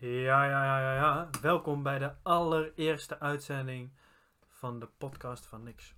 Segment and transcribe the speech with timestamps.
[0.00, 1.28] Ja, ja, ja, ja, ja.
[1.42, 3.90] Welkom bij de allereerste uitzending
[4.48, 5.94] van de podcast van Niks.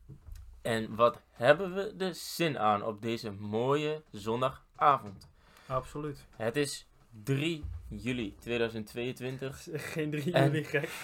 [0.63, 5.29] En wat hebben we de zin aan op deze mooie zondagavond?
[5.67, 6.27] Absoluut.
[6.37, 6.89] Het is
[7.25, 9.67] 3 juli 2022.
[9.93, 10.89] Geen 3 En- juli gek.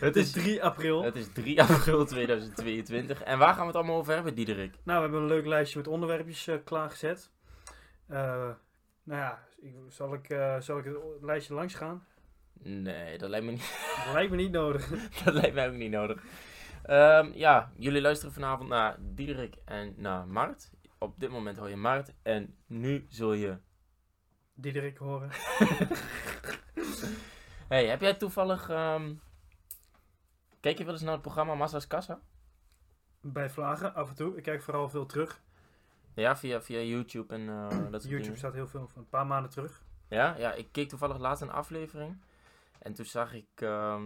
[0.00, 1.02] Het is is, 3 april.
[1.02, 3.22] het is 3 april 2022.
[3.22, 4.74] En waar gaan we het allemaal over hebben, Diederik?
[4.82, 7.30] Nou, we hebben een leuk lijstje met onderwerpjes eh, klaargezet.
[8.06, 8.50] Eh,
[9.04, 12.06] nou ja, ik, zal, ik, eh, zal ik het lijstje langs gaan?
[12.52, 14.88] Nee, dat lijkt me niet, Dat lijkt me niet nodig.
[15.24, 16.22] dat lijkt mij ook niet nodig.
[16.82, 20.70] Ehm, ja, jullie luisteren vanavond naar Diederik en naar Mart.
[20.98, 22.14] Op dit moment hoor je Mart.
[22.22, 23.58] En nu zul je...
[24.54, 25.30] Diederik horen.
[27.68, 28.68] Hey, heb jij toevallig...
[28.68, 29.14] ehm,
[30.60, 32.20] Kijk je wel eens naar het programma Massa's Kassa?
[33.20, 34.36] Bij Vlagen, af en toe.
[34.36, 35.42] Ik kijk vooral veel terug.
[36.14, 38.38] Ja, via, via YouTube en eh, dat soort YouTube dingen.
[38.38, 39.82] staat heel veel van een paar maanden terug.
[40.08, 42.16] Ja, ja, ik keek toevallig laatst een aflevering.
[42.78, 44.02] En toen zag ik ehm,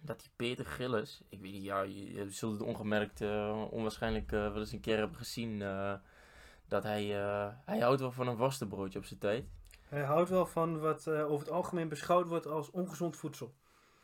[0.00, 4.32] dat die Peter Gillis, ik weet niet, ja, je, je zult het ongemerkt, eh, onwaarschijnlijk
[4.32, 5.58] eh, wel eens een keer hebben gezien,
[6.68, 7.04] dat hij,
[7.64, 9.44] hij houdt wel van een worstenbroodje op zijn tijd.
[9.88, 13.54] Hij houdt wel van wat over het algemeen beschouwd wordt als ongezond voedsel.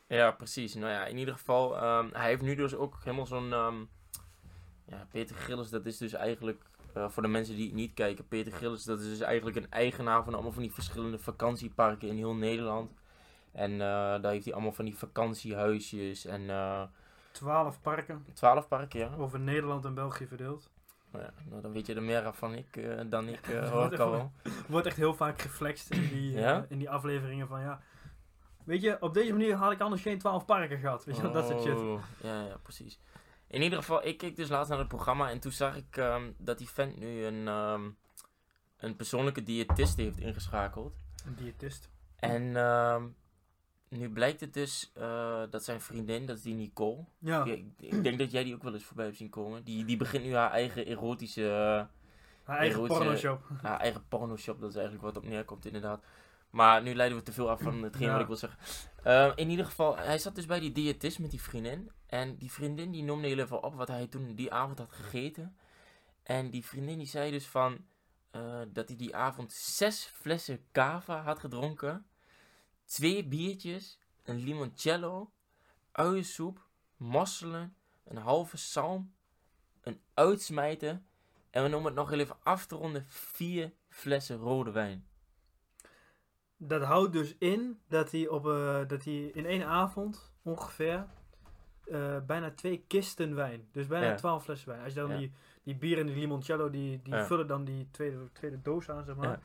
[0.06, 0.74] Ja, precies.
[0.74, 3.84] Nou ja, in ieder geval, ehm, hij heeft nu dus ook helemaal zo'n, ehm,
[4.84, 6.64] ja, Peter Gillis, dat is dus eigenlijk,
[6.96, 9.70] eh, voor de mensen die het niet kijken, Peter Gillis, dat is dus eigenlijk een
[9.70, 12.90] eigenaar van allemaal van die verschillende vakantieparken in heel Nederland.
[13.52, 16.82] En eh, daar heeft hij allemaal van die vakantiehuisjes en eh
[17.30, 19.14] Twaalf parken twaalf parken, ja.
[19.16, 20.70] over Nederland en België verdeeld.
[21.10, 21.30] Nou ja.
[21.50, 24.32] Nou, dan weet je er meer van ik, dan ik, hoor wordt ik al wel.
[24.68, 26.66] Wordt echt heel vaak geflext in die, Ja?
[26.68, 27.80] in die afleveringen van ja.
[28.64, 31.04] Weet je, op deze manier had ik anders geen twaalf parken gehad.
[31.04, 31.76] Weet je, wel, dat soort shit.
[31.76, 33.00] Oh, Ja, ja, precies.
[33.48, 36.30] In ieder geval, ik keek dus laatst naar het programma en toen zag ik ehm,
[36.38, 37.88] dat die vent nu een, ehm,
[38.76, 40.94] een persoonlijke diëtist heeft ingeschakeld.
[41.26, 41.90] Een diëtist.
[42.16, 43.04] En ehm,
[43.88, 47.04] nu blijkt het dus eh, dat zijn vriendin, dat is die Nicole.
[47.18, 49.64] Ja, ik, ik denk dat jij die ook wel eens voorbij hebt zien komen.
[49.64, 51.42] Die, die begint nu haar eigen erotische,
[52.42, 53.40] haar eigen erotische- pornoshop.
[53.62, 54.60] haar eigen pornoshop.
[54.60, 56.04] Dat is eigenlijk wat op neerkomt inderdaad.
[56.50, 58.12] Maar nu leiden we te veel af van hetgeen Ja.
[58.12, 59.36] wat ik wil zeggen.
[59.36, 61.90] In ieder geval, hij zat dus bij die diëtist met die vriendin.
[62.06, 65.56] En die vriendin die noemde heel even op wat hij toen die avond had gegeten.
[66.22, 67.84] En die vriendin die zei dus van
[68.30, 72.06] eh, dat hij die avond zes flessen cava had gedronken.
[72.84, 75.32] Twee biertjes, een limoncello,
[75.92, 76.66] uiensoep,
[76.96, 79.14] mosselen, een halve zalm,
[79.80, 81.02] een uitsmijter.
[81.50, 85.06] En we noemen het nog heel even af te ronden, vier flessen rode wijn.
[86.56, 91.06] Dat houdt dus in dat hij, op, eh, dat hij in één avond ongeveer
[91.90, 93.68] eh, bijna twee kisten wijn.
[93.72, 94.82] Dus bijna twaalf flessen wijn.
[94.82, 95.32] Als je dan die,
[95.62, 99.16] die bier en die limoncello, die, die vullen dan die tweede, tweede doos aan, zeg
[99.16, 99.40] maar.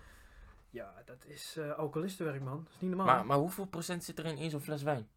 [0.70, 0.94] Ja.
[1.06, 2.64] Dat is eh alcoholistenwerk, man.
[2.64, 3.16] Dat is niet normaal.
[3.16, 5.08] Maar, maar hoeveel procent zit er in één zo'n fles wijn?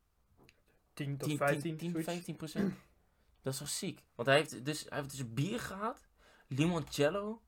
[0.95, 2.11] 10 tot 10, 15, 10, zoiets.
[2.11, 2.75] 15 procent?
[3.43, 4.05] Dat is toch ziek?
[4.15, 6.09] Want hij heeft dus, hij heeft dus bier gehad,
[6.49, 7.43] limoncello,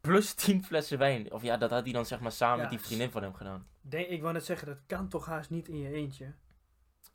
[0.00, 1.32] plus 10 flessen wijn.
[1.32, 3.34] Of ja, dat had hij dan zeg maar samen Ja, met die vriendin van hem
[3.34, 3.66] gedaan.
[3.80, 6.34] Denk, ik wou net zeggen, dat kan toch haast niet in je eentje.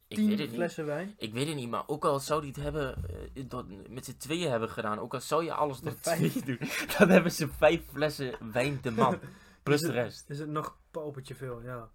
[0.07, 0.57] Ik 10 weet het niet.
[0.57, 1.15] flessen wijn.
[1.17, 2.95] Ik weet het niet, maar ook al zou hij het hebben,
[3.33, 6.59] eh, met z'n tweeën hebben gedaan, ook al zou je alles door tweeën doen,
[6.97, 9.19] dan hebben ze vijf flessen wijn de man.
[9.63, 10.29] Plus de rest.
[10.29, 11.89] Is het nog paupertje veel, ja.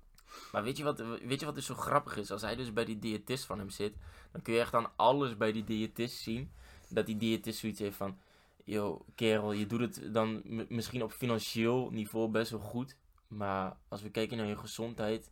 [0.52, 2.30] Maar weet je, wat, weet je wat dus zo grappig is?
[2.30, 3.94] Als hij dus bij die diëtist van hem zit,
[4.32, 6.52] dan kun je echt aan alles bij die diëtist zien.
[6.88, 8.18] Dat die diëtist zoiets heeft van,
[8.64, 12.96] yo, kerel, je doet het dan misschien op financieel niveau best wel goed.
[13.28, 15.30] Maar als we kijken naar je gezondheid,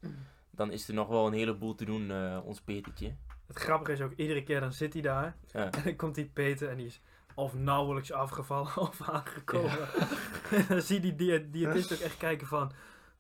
[0.61, 3.15] dan is er nog wel een heleboel te doen, eh, ons Petertje.
[3.47, 5.37] Het grappige is ook, iedere keer dan zit hij daar.
[5.53, 5.71] Ja.
[5.71, 7.01] En dan komt die Peter en die is
[7.35, 9.89] of nauwelijks afgevallen of aangekomen.
[10.51, 12.73] En dan zie die diëtist ook echt kijken van...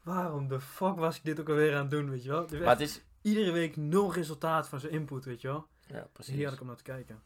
[0.02, 2.46] Waarom de fuck was ik dit ook alweer aan het doen, weet je wel?
[2.46, 5.66] Dus Maar het is, iedere week nul resultaat van zijn input, weet je wel?
[5.86, 6.34] ja, precies.
[6.34, 7.22] heerlijk om naar te kijken.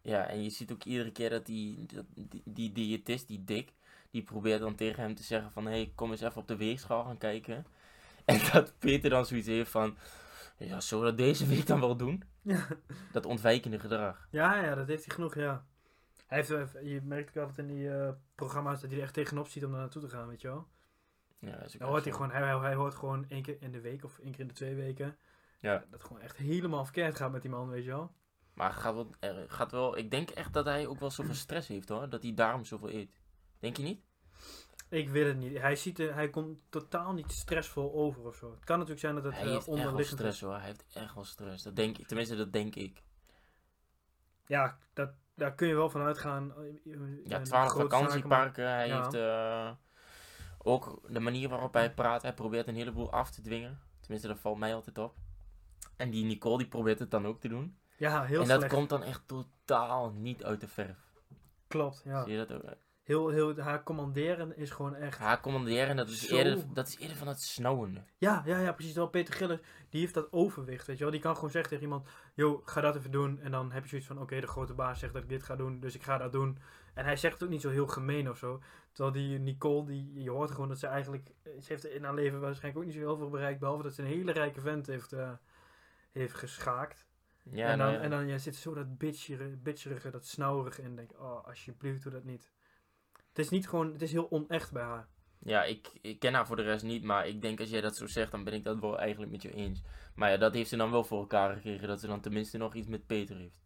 [0.00, 3.72] Ja, en je ziet ook iedere keer dat die, dat, die, die diëtist, die dik,
[4.10, 6.56] die probeert dan tegen hem te zeggen van, hé, hey, kom eens even op de
[6.56, 7.66] weegschaal gaan kijken.
[8.32, 9.96] En dat Peter dan zoiets heeft van,
[10.58, 12.22] ja, zullen we dat deze week dan wel doen?
[12.42, 12.66] Ja.
[13.12, 14.28] Dat ontwijkende gedrag.
[14.30, 15.64] Ja, ja, dat heeft hij genoeg, ja.
[16.26, 19.14] Hij heeft, eh, je merkt ook altijd in die eh, programma's dat hij er echt
[19.14, 20.68] tegenop ziet om daar naartoe te gaan, weet je wel?
[21.38, 24.04] Ja, dat is Dan hoort hij gewoon, hij, hoort gewoon één keer in de week
[24.04, 25.16] of één keer in de twee weken.
[25.60, 25.78] Ja.
[25.78, 28.06] Dat het gewoon echt helemaal verkeerd gaat met die man, weet je wel?
[28.06, 28.12] zo.
[28.54, 31.68] Maar gaat wel, er gaat wel, ik denk echt dat hij ook wel zoveel stress
[31.68, 33.20] heeft hoor, dat hij daarom zoveel eet.
[33.58, 34.02] Denk je niet?
[34.92, 35.58] Ik weet het niet.
[35.58, 38.50] Hij, ziet er, hij komt totaal niet stressvol over of zo.
[38.50, 40.40] Het kan natuurlijk zijn dat het hij eh, heeft echt wel stress is.
[40.40, 41.62] hoor, hij heeft echt wel stress.
[41.64, 43.02] Dat denk ik, tenminste dat denk ik.
[44.46, 46.54] Ja, dat, daar kun je wel van uitgaan.
[46.56, 48.68] eh, Ja, twaalf vakantieparken.
[48.68, 48.96] Hij Ja.
[49.02, 49.70] heeft eh,
[50.64, 53.80] Ook de manier waarop hij praat, hij probeert een heleboel af te dwingen.
[54.00, 55.14] Tenminste, dat valt mij altijd op.
[55.96, 57.78] En die Nicole, die probeert het dan ook te doen.
[57.96, 58.72] Ja, heel en dat slecht.
[58.74, 60.98] komt dan echt totaal niet uit de verf.
[61.68, 62.22] Klopt, ja.
[62.24, 62.74] Zie je dat ook?
[63.02, 65.18] Heel, heel, haar commanderen is gewoon echt...
[65.18, 66.36] Haar commanderen, dat is, Zo.
[66.36, 68.04] eerder, dat is eerder van het snauwende.
[68.18, 68.94] Ja, ja, ja, precies.
[68.94, 69.58] Wel Peter Gillis,
[69.88, 71.12] die heeft dat overwicht, weet je wel.
[71.12, 73.40] Die kan gewoon zeggen tegen iemand, yo, ga dat even doen.
[73.40, 75.56] En dan heb je zoiets van, oké, de grote baas zegt dat ik dit ga
[75.56, 76.58] doen, dus ik ga dat doen.
[76.94, 78.62] En hij zegt het ook niet zo heel gemeen of zo.
[78.92, 82.14] Terwijl die Nicole, die, je hoort gewoon dat ze eigenlijk, eh, ze heeft in haar
[82.14, 84.86] leven waarschijnlijk ook niet zo heel veel bereikt, behalve dat ze een hele rijke vent
[84.86, 85.32] heeft, eh,
[86.12, 87.06] heeft geschaakt.
[87.50, 88.04] Ja, en, dan, nou ja.
[88.04, 90.96] en dan ja, zit zo dat bitcherige, bitcherige, dat snauwerige in.
[90.96, 92.52] Denk, oh, alsjeblieft, doe dat niet.
[93.32, 95.08] Het is niet gewoon, het is heel onecht bij haar.
[95.38, 97.96] Ja, ik, ik ken haar voor de rest niet, maar ik denk als jij dat
[97.96, 99.82] zo zegt, dan ben ik dat wel eigenlijk met je eens.
[100.14, 102.74] Maar ja, dat heeft ze dan wel voor elkaar gekregen, dat ze dan tenminste nog
[102.74, 103.60] iets met Peter heeft.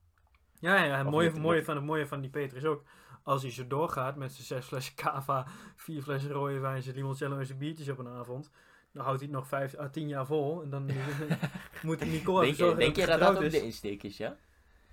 [0.61, 2.85] Ja, ja, het mooie, mooie, van, het mooie van die Peter is ook,
[3.23, 5.47] als hij zo doorgaat met zijn zes flessen cava,
[5.77, 8.51] vier flessen rode wijn, zijn limoncello en zijn biertjes op een avond,
[8.93, 10.63] dan houdt hij het nog vijf à tien jaar vol.
[10.63, 10.91] En dan
[11.83, 14.37] moet Nicole Denk, zorgen denk dat je dat dat ook de insteek is, ja?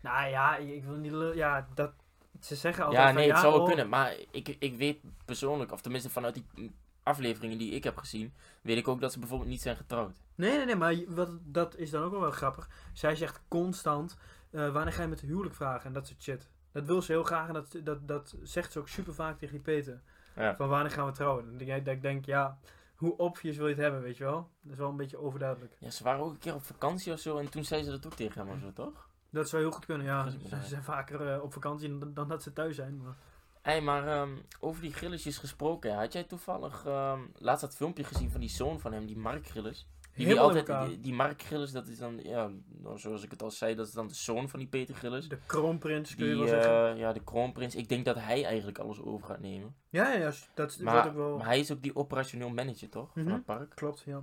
[0.02, 1.36] Nou ja, ik wil niet...
[1.36, 1.94] Ja, dat...
[2.40, 5.72] Ze zeggen altijd Ja, nee, het zou wel oh, kunnen, maar ik, ik weet persoonlijk,
[5.72, 6.72] of tenminste vanuit die
[7.04, 10.22] afleveringen die ik heb gezien, weet ik ook dat ze bijvoorbeeld niet zijn getrouwd.
[10.36, 12.70] Nee, nee, nee, maar wat, dat is dan ook wel wel grappig.
[12.94, 14.18] Zij zegt constant,
[14.50, 16.50] eh, wanneer ga je met de huwelijk vragen en dat soort shit.
[16.72, 19.54] Dat wil ze heel graag en dat, dat, dat zegt ze ook super vaak tegen
[19.54, 20.02] die Peter.
[20.36, 20.56] Ja.
[20.56, 21.46] Van wanneer gaan we trouwen?
[21.46, 22.58] Dan denk ik, dat ik denk, ja,
[22.96, 24.50] hoe obvious wil je het hebben, weet je wel?
[24.62, 25.76] Dat is wel een beetje overduidelijk.
[25.80, 28.06] Ja, ze waren ook een keer op vakantie of zo en toen zei ze dat
[28.06, 29.10] ook tegen hem of zo, toch?
[29.34, 30.30] Dat zou heel goed kunnen, ja.
[30.30, 32.98] Ze zijn vaker eh, op vakantie dan, dan dat ze thuis zijn.
[32.98, 33.16] Maar...
[33.62, 38.04] Hé, hey, maar ehm, over die grilletjes gesproken, had jij toevallig ehm, laatst dat filmpje
[38.04, 39.88] gezien van die zoon van hem, die Mark Grillis?
[40.16, 43.42] Die, die, altijd, die, die Mark Grillis, dat is dan, ja, nou, zoals ik het
[43.42, 45.28] al zei, dat is dan de zoon van die Peter Grillis.
[45.30, 46.92] De kroonprins, kun je wel zeggen.
[46.92, 47.76] eh, ja, de kroonprins.
[47.76, 49.76] Ik denk dat hij eigenlijk alles over gaat nemen.
[49.90, 51.38] Ja, ja, dat wordt ook wel...
[51.38, 53.16] maar hij is ook die operationeel manager, toch?
[53.16, 53.24] Mhm.
[53.26, 53.76] Van het park.
[53.76, 54.22] Klopt, ja.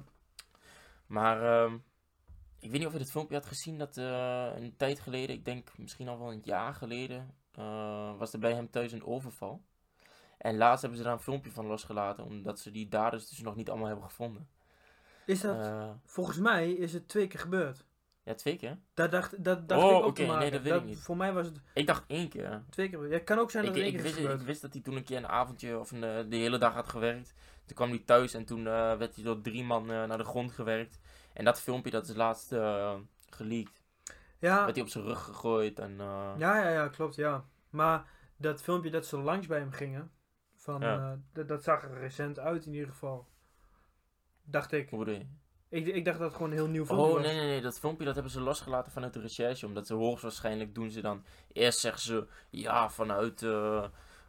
[1.07, 1.77] Maar ehm,
[2.61, 5.45] ik weet niet of je het filmpje had gezien dat eh, een tijd geleden, ik
[5.45, 9.63] denk misschien al wel een jaar geleden, eh, was er bij hem thuis een overval.
[10.39, 13.57] En laatst hebben ze daar een filmpje van losgelaten, omdat ze die daders dus nog
[13.57, 14.49] niet allemaal hebben gevonden.
[15.27, 15.57] Is dat...
[15.59, 17.85] Eh, Volgens mij is het twee keer gebeurd.
[18.23, 18.79] ja, twee keer.
[18.95, 20.53] Dat dacht, dat dacht Oh, ik ook oké, te nee, maken.
[20.53, 20.99] dat weet ik niet.
[20.99, 22.63] Voor mij was het Ik dacht één keer.
[22.71, 23.11] twee keer gebeurd.
[23.11, 24.47] Ja, het kan ook zijn dat Ik, het één keer is wist, ik gebeurd.
[24.49, 27.35] wist dat hij toen een keer een avondje of een, de hele dag had gewerkt.
[27.67, 30.99] Toen kwam hij thuis en toen werd hij door drie man naar de grond gewerkt.
[31.33, 32.95] En dat filmpje dat is laatst eh
[33.31, 33.83] geleakt.
[34.39, 36.01] Ja, Werd hij op zijn rug gegooid en...
[36.01, 37.45] eh, ja, ja, ja, klopt, ja.
[37.71, 38.05] Maar
[38.37, 40.11] dat filmpje dat ze langs bij hem gingen,
[40.57, 41.19] van, Ja.
[41.35, 43.27] eh, dat, zag er recent uit in ieder geval.
[44.43, 44.91] Dacht ik.
[44.91, 45.27] Hoe bedoel je?
[45.69, 45.87] ik.
[45.87, 47.23] Ik dacht dat het gewoon een heel nieuw filmpje Oh, was.
[47.23, 47.61] nee, nee, nee.
[47.61, 49.67] Dat filmpje dat hebben ze losgelaten vanuit de recherche.
[49.67, 51.25] Omdat ze hoogstwaarschijnlijk doen ze dan...
[51.53, 52.27] Eerst zeggen ze...
[52.51, 53.43] Ja, vanuit,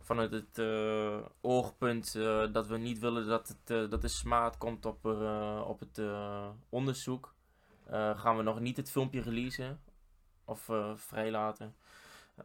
[0.02, 4.58] vanuit het eh, oogpunt eh, dat we niet willen dat, het, eh, dat de smaad
[4.58, 5.06] komt op,
[5.68, 6.02] op het
[6.70, 7.34] onderzoek.
[8.16, 9.80] gaan we nog niet het filmpje releasen.
[10.46, 11.76] Of vrijlaten.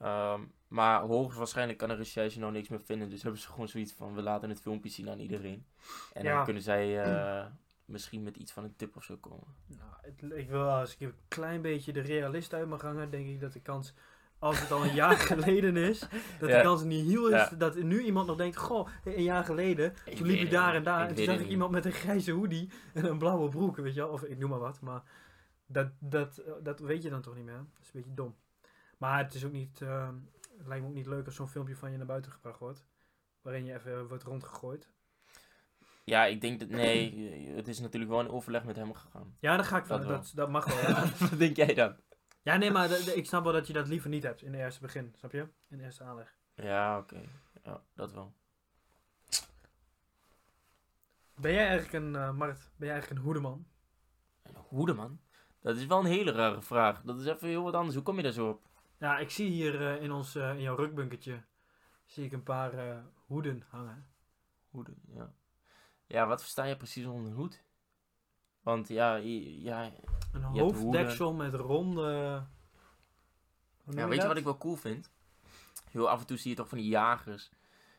[0.00, 3.10] Ehm, maar hoogstwaarschijnlijk kan de recherche nou niks meer vinden.
[3.10, 4.14] Dus hebben ze gewoon zoiets van...
[4.14, 5.66] We laten het filmpje zien aan iedereen.
[6.12, 6.34] En Ja.
[6.34, 7.50] dan kunnen zij...
[7.84, 9.46] Misschien met iets van een tip of zo komen.
[9.66, 13.26] Nou, het- ik wil, als ik een klein beetje de realist uit mag hangen, denk
[13.28, 13.94] ik dat de kans,
[14.38, 15.98] als het al een jaar geleden is,
[16.38, 16.56] dat Ja.
[16.56, 17.56] de kans niet heel is Ja.
[17.56, 20.82] dat nu iemand nog denkt, goh, een jaar geleden, Ik toen liep je daar en
[20.82, 23.76] daar, Ik en toen zag ik iemand met een grijze hoodie en een blauwe broek,
[23.76, 25.02] weet je wel, of ik noem maar wat, maar
[25.66, 28.36] dat, dat, dat weet je dan toch niet meer, dat is een beetje dom.
[28.98, 30.08] Maar het is ook niet, eh,
[30.58, 32.84] het lijkt me ook niet leuk als zo'n filmpje van je naar buiten gebracht wordt,
[33.42, 34.88] waarin je even wordt rondgegooid.
[36.04, 36.68] Ja, ik denk dat.
[36.68, 39.36] Nee, het is natuurlijk wel in overleg met hem gegaan.
[39.40, 40.90] Ja, daar ga ik van, Dat dat, dat, mag wel.
[40.94, 41.04] ja.
[41.18, 41.96] Wat denk jij dan?
[42.46, 44.80] Ja, nee, maar ik snap wel dat je dat liever niet hebt in de eerste
[44.80, 45.48] begin, snap je?
[45.68, 46.34] In de eerste aanleg.
[46.54, 47.20] Ja, oké.
[47.64, 48.34] Ja, dat wel.
[51.34, 53.66] Ben jij eigenlijk een, eh, Mart, ben jij eigenlijk een hoedeman?
[54.42, 55.20] Een hoedeman?
[55.60, 57.02] Dat is wel een hele rare vraag.
[57.02, 57.94] Dat is even heel wat anders.
[57.94, 58.62] Hoe kom je daar zo op?
[58.98, 61.44] Ja, ik zie hier eh, in, ons, eh, in jouw rukbunkertje,
[62.04, 64.06] zie ik een paar hoeden hangen.
[64.70, 65.34] Hoeden, ja.
[66.06, 67.64] Ja, wat versta je precies onder een hoed?
[68.66, 69.90] Want ja, ja,
[70.32, 72.42] Een hoofddeksel met ronde...
[73.90, 75.10] ja weet je wat ik wel cool vind?
[75.90, 77.50] Heel af en toe zie je toch van die jagers.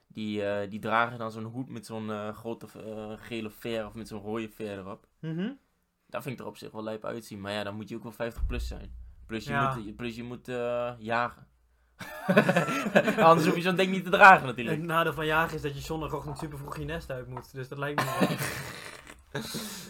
[0.08, 3.94] Die, eh, die dragen dan zo'n hoed met zo'n eh, grote eh, gele veer of
[3.94, 5.08] met zo'n rode veer erop.
[5.20, 5.52] Mhm.
[6.06, 7.42] Dat vind ik er op zich wel lijp uitzien.
[7.42, 8.96] Maar ja, dan moet je ook wel 50 plus zijn.
[9.26, 9.76] Plus je Ja.
[9.76, 10.46] moet, plus je moet
[10.98, 11.48] jagen.
[13.30, 14.78] Anders hoef je zo'n ding niet te dragen natuurlijk.
[14.78, 17.54] Het nadeel van jagen is dat je zondagochtend super vroeg je nest uit moet.
[17.54, 18.38] Dus dat lijkt me wel.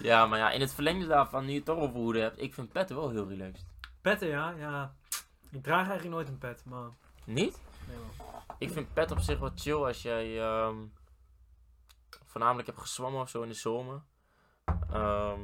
[0.02, 2.54] Ja, maar ja, in het verlengde daarvan, nu je het toch over hoeden hebt, ik
[2.54, 3.66] vind petten wel heel relaxed.
[4.02, 4.96] Petten, ja, ja.
[5.52, 6.90] Ik draag eigenlijk nooit een pet, maar...
[7.24, 7.62] Niet?
[7.88, 8.28] Nee, man.
[8.58, 10.76] Ik vind pet op zich wel chill als jij, ehm,
[12.26, 14.02] voornamelijk heb gezwommen of zo in de zomer.
[14.92, 15.40] Ehm,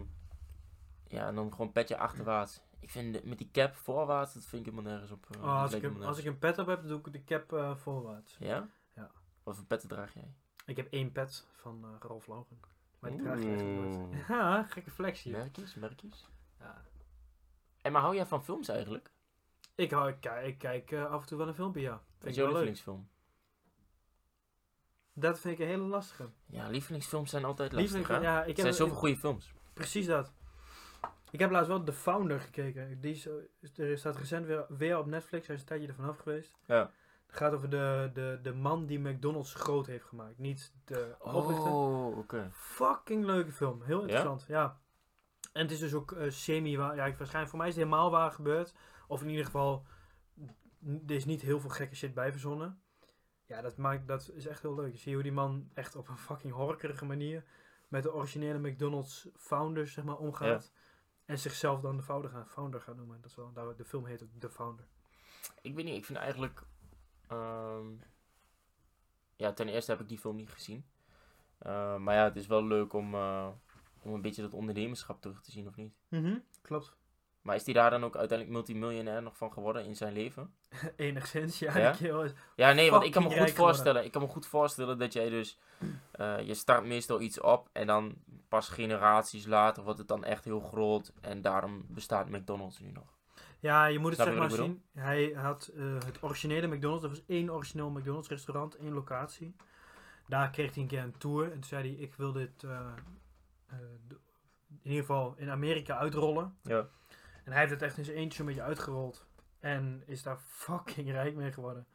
[1.07, 2.61] ja, en dan gewoon petje achterwaarts.
[2.79, 5.25] Ik vind de- met die cap voorwaarts, dat vind ik helemaal nergens op.
[5.35, 6.43] eh, Oh, als, ik een, helemaal als ik nergens.
[6.43, 8.35] een pet op heb, doe ik de cap eh, voorwaarts.
[8.39, 8.67] Ja?
[8.95, 9.09] Ja.
[9.43, 10.33] Wat voor petten draag jij?
[10.65, 12.59] Ik heb één pet van eh Ralph Lauren.
[13.03, 13.95] Maar die draag je echt nooit.
[13.95, 14.27] Oeh.
[14.29, 15.31] Ja, gekke flexie.
[15.31, 16.29] Merkjes, merkjes.
[16.59, 16.81] Ja.
[17.81, 19.11] En maar hou jij van films eigenlijk?
[19.75, 21.91] Ik, hou, ik, kijk- ik kijk eh, af en toe wel een filmpje, ja.
[21.91, 23.07] Wat Vind is jouw lievelingsfilm?
[25.13, 26.29] Dat vind ik een hele lastige.
[26.45, 28.17] Ja, lievelingsfilms zijn altijd lastig, hè?
[28.17, 29.53] ja, ik Er heb zijn zoveel ik- goede films.
[29.73, 30.33] Precies dat.
[31.31, 33.01] Ik heb laatst wel The Founder gekeken.
[33.01, 33.25] Die is,
[33.77, 35.47] er staat recent weer, weer op Netflix.
[35.47, 36.55] Hij is een tijdje ervan af geweest.
[36.65, 36.91] Ja.
[37.33, 40.37] Het gaat over de, de, de man die McDonald's groot heeft gemaakt.
[40.37, 41.71] Niet de oprichter.
[41.71, 42.49] Oh, oké.
[42.51, 43.81] Fucking leuke film.
[43.81, 44.45] Heel interessant.
[44.47, 44.79] Ja.
[45.53, 46.71] En het is dus ook eh, semi.
[46.71, 48.73] Ja, waarschijnlijk voor mij is het helemaal waar gebeurd.
[49.07, 49.85] Of in ieder geval,
[50.85, 52.81] er is niet heel veel gekke shit bij verzonnen.
[53.45, 54.91] Ja, dat, maakt, dat is echt heel leuk.
[54.91, 57.43] Je ziet hoe die man echt op een fucking horkerige manier
[57.87, 60.71] met de originele McDonald's founders zeg maar omgaat.
[61.25, 63.21] En zichzelf dan de founder gaat, founder gaat noemen.
[63.21, 64.85] Dat is wel, de film heet ook The Founder.
[65.61, 66.63] Ik weet niet, ik vind eigenlijk...
[67.33, 67.87] ehm,
[69.35, 70.85] ja, ten eerste heb ik die film niet gezien.
[71.57, 73.47] Eh, maar ja, het is wel leuk om, eh,
[74.01, 75.93] om een beetje dat ondernemerschap terug te zien, of niet?
[76.61, 76.95] Klopt.
[77.41, 80.53] Maar is hij daar dan ook uiteindelijk multimiljonair nog van geworden in zijn leven?
[80.95, 81.77] Enigszins, ja.
[81.77, 81.95] Ja?
[82.55, 84.05] Ja, nee, want ik kan me goed voorstellen.
[84.05, 85.59] Ik kan me goed voorstellen dat jij dus...
[86.11, 88.15] eh, je start meestal iets op en dan
[88.47, 91.13] pas generaties later wordt het dan echt heel groot.
[91.21, 93.12] En daarom bestaat McDonald's nu nog.
[93.63, 94.83] Ja, je moet het zeg maar zien.
[94.93, 97.03] Hij had eh, het originele McDonald's.
[97.03, 99.55] Er was één origineel McDonald's restaurant, één locatie.
[100.27, 101.45] Daar kreeg hij een keer een tour.
[101.45, 102.91] En toen zei hij, ik wil dit eh,
[103.67, 103.77] eh,
[104.67, 106.57] in ieder geval in Amerika uitrollen.
[106.61, 106.87] Ja.
[107.43, 109.27] En hij heeft het echt in zijn eentje zo'n beetje uitgerold.
[109.59, 111.87] En is daar fucking rijk mee geworden.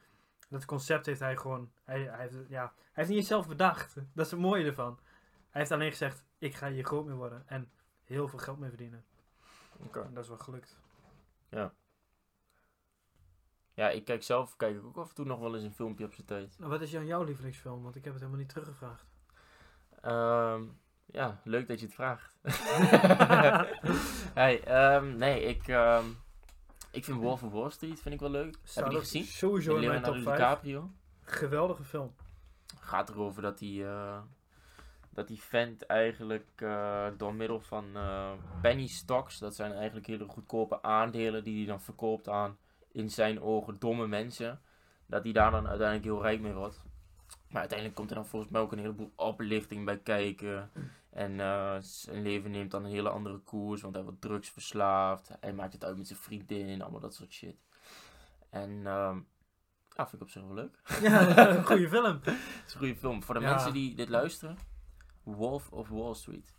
[0.49, 1.71] Dat concept heeft hij gewoon...
[1.85, 3.95] Hij, hij, heeft, ja, hij heeft niet eens zelf bedacht.
[4.15, 4.99] Dat is het mooie ervan.
[5.51, 7.43] Hij heeft alleen gezegd, ik ga hier groot mee worden.
[7.47, 7.71] En
[8.05, 9.05] heel veel geld mee verdienen.
[9.77, 10.01] Oké.
[10.01, 10.77] En dat is wel gelukt.
[13.79, 16.05] Ja, ik kijk zelf kijk ik ook af en toe nog wel eens een filmpje
[16.05, 16.57] op zijn tijd.
[16.59, 17.83] Wat is jouw lievelingsfilm?
[17.83, 19.07] Want ik heb het helemaal niet teruggevraagd.
[20.01, 20.63] Ehm,
[21.07, 22.39] ja, leuk dat je het vraagt.
[24.41, 26.05] hey, ehm, nee, ik, ehm,
[26.91, 28.57] ik vind Wolf of Wall Street vind ik wel leuk.
[28.75, 29.25] Heb je die gezien?
[29.25, 30.37] Sowieso in mijn Leonardo top 5.
[30.37, 30.91] DiCaprio.
[31.23, 32.15] Geweldige film.
[32.81, 34.21] gaat erover dat die, eh,
[35.19, 38.33] dat die vent eigenlijk eh, door middel van eh,
[38.63, 42.57] penny stocks, dat zijn eigenlijk hele goedkope aandelen die hij dan verkoopt aan
[42.93, 44.61] in zijn ogen domme mensen,
[45.07, 46.83] dat hij daar dan uiteindelijk heel rijk mee wordt.
[47.49, 50.71] Maar uiteindelijk komt er dan volgens mij ook een heleboel oplichting bij kijken.
[51.11, 55.31] En eh, zijn leven neemt dan een hele andere koers, want hij wordt drugsverslaafd.
[55.41, 57.57] Hij maakt het uit met zijn vriendin, allemaal dat soort shit.
[58.51, 59.19] En ehm
[59.97, 60.79] ja, vind ik op zich wel leuk.
[61.03, 62.05] Ja, een goede film.
[62.25, 63.23] Het is een goede film.
[63.23, 63.51] Voor de Ja.
[63.51, 64.77] mensen die dit luisteren.
[65.35, 66.55] Wolf of Wall Street.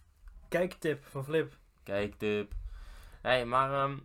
[0.47, 1.57] Kijktip van Flip.
[1.83, 2.53] Kijk, tip.
[3.21, 3.97] Hey, maar ehm,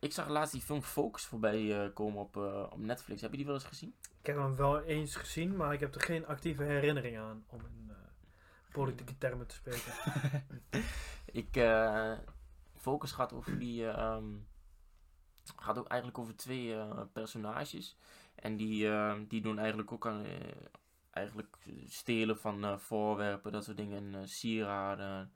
[0.00, 3.20] ik zag laatst die film Focus voorbij eh, komen op, eh, op Netflix.
[3.20, 3.94] Heb je die wel eens gezien?
[4.20, 7.60] Ik heb hem wel eens gezien, maar ik heb er geen actieve herinnering aan om
[7.60, 7.96] in eh,
[8.72, 9.92] politieke termen te spreken.
[11.32, 12.12] Ik, eh,
[12.86, 14.24] Focus gaat over die, eh, ehm,
[15.56, 17.96] gaat ook eigenlijk over twee eh, personages.
[18.34, 20.26] En die, eh, die doen eigenlijk ook aan,
[21.16, 21.56] eigenlijk
[21.86, 25.32] stelen van eh, voorwerpen, dat soort dingen, en, eh, sieraden.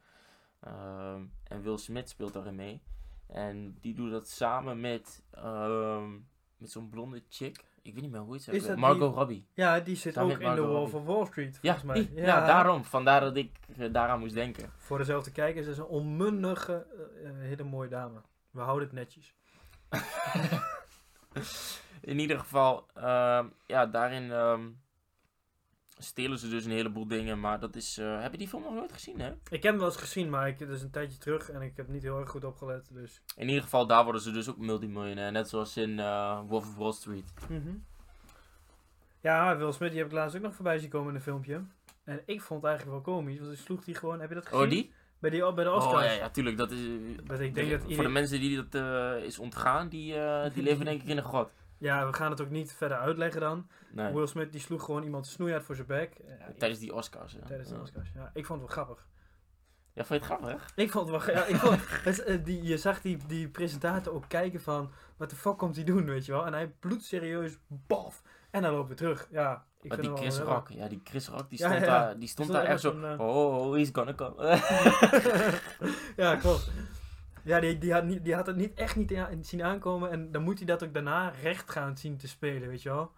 [0.60, 2.82] Ehm, en Will Smith speelt daarin mee.
[3.26, 6.10] En die doet dat samen met, ehm,
[6.56, 7.64] met zo'n blonde chick.
[7.82, 9.46] Ik weet niet meer hoe het Is Margot die- Robbie.
[9.54, 12.14] Ja, die zit Samen ook in Margot Wolf of Wall Street, Ja, volgens mij.
[12.14, 12.46] die, ja.
[12.46, 12.84] daarom.
[12.84, 14.70] Vandaar dat ik eh, daaraan moest denken.
[14.76, 16.86] Voor dezelfde kijkers is een onmundige,
[17.38, 18.20] hele mooie dame.
[18.50, 19.34] We houden het netjes.
[22.00, 24.30] In ieder geval, ehm, ja, daarin
[26.02, 27.40] stelen ze dus een heleboel dingen.
[27.40, 27.98] Maar dat is.
[27.98, 29.30] eh, heb je die film nog nooit gezien, hè?
[29.30, 31.72] Ik heb hem wel eens gezien, maar ik, het is een tijdje terug en ik
[31.76, 32.88] heb niet heel erg goed opgelet.
[32.92, 33.20] Dus.
[33.36, 35.32] In ieder geval, daar worden ze dus ook multimiljonair.
[35.32, 37.32] Net zoals in eh, Wolf of Wall Street.
[37.48, 37.70] Mhm.
[39.20, 41.62] Ja, Will Smith, die heb ik laatst ook nog voorbij zien komen in een filmpje.
[42.04, 44.20] En ik vond het eigenlijk wel komisch, want ik sloeg die gewoon.
[44.20, 44.64] Heb je dat gezien?
[44.64, 44.92] Oh, die?
[45.18, 46.04] Bij, die, bij de Oh Oscars.
[46.06, 46.56] ja, ja, tuurlijk.
[46.56, 46.78] Dat is,
[47.24, 50.14] Dat ik denk dat voor de mensen die dat eh, is ontgaan, die,
[50.52, 51.50] die leven denk ik in een god.
[51.80, 53.68] Ja, we gaan het ook niet verder uitleggen dan.
[53.92, 56.20] Nee, Will Smith die sloeg gewoon iemand snoei uit voor zijn bek.
[56.26, 57.36] Ja, tijdens die Oscars.
[57.46, 57.80] tijdens de ja.
[57.80, 58.10] Oscars.
[58.14, 59.06] Ja, ik vond het wel grappig.
[59.92, 60.72] Ja, vond je het grappig?
[60.74, 64.12] Ik vond het wel ja, ik vond, het, eh, die, Je zag die, die presentator
[64.12, 64.90] ook kijken van...
[65.16, 66.46] Wat de fuck komt hij doen, weet je wel?
[66.46, 68.22] En hij bloedserieus, bof.
[68.50, 69.28] En dan loopt weer terug.
[69.30, 71.86] Ja, ik Maar die Chris Rock, ja, die Chris Rock, die stond, ja, ja.
[71.86, 72.92] Daar, die stond Stond daar echt zo.
[72.92, 74.34] een, eh, Oh, oh, he's gonna come.
[76.22, 76.70] ja, klopt.
[77.44, 80.10] Ja, die, die, had niet, die had het niet, echt niet aan- zien aankomen.
[80.10, 83.12] En dan moet hij dat ook daarna recht gaan zien te spelen, weet je wel?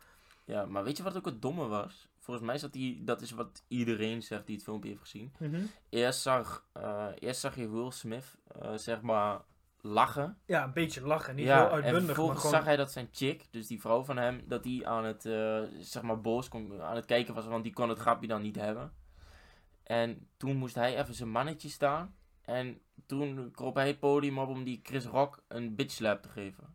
[0.44, 2.10] Ja, maar weet je wat ook het domme was?
[2.22, 5.32] volgens mij zat hij, dat is wat iedereen zegt die het filmpje heeft gezien.
[5.38, 5.62] Mhm.
[5.88, 9.40] Eerst zag, eh, eerst zag je Will Smith, eh, zeg maar,
[9.80, 10.38] lachen.
[10.46, 11.34] Ja, een beetje lachen.
[11.34, 12.54] Niet ja, heel en uitbundig, maar vervolgens gewoon...
[12.54, 15.62] zag hij dat zijn chick, dus die vrouw van hem, dat die aan het, eh,
[15.78, 18.56] zeg maar, boos kon, aan het kijken was, want die kon het grapje dan niet
[18.56, 18.92] hebben.
[19.82, 22.14] En toen moest hij even zijn mannetje staan.
[22.44, 26.28] En toen kroop hij het podium op om die Chris Rock een bitch slap te
[26.28, 26.74] geven.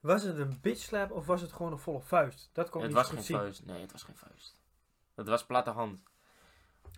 [0.00, 2.50] Was het een bitch slap of was het gewoon een volle vuist?
[2.52, 3.36] Dat kon ik het niet was goed geen zien.
[3.36, 3.64] vuist.
[3.66, 4.62] Nee, het was geen vuist.
[5.14, 6.02] Het was platte hand.